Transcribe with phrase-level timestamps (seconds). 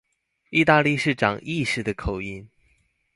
[0.51, 2.49] 義大利市長義式的口音